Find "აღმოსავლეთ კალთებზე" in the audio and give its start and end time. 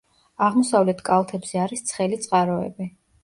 0.45-1.61